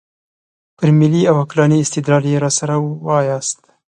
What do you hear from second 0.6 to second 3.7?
پر ملي او عقلاني استدلال یې راسره وایاست.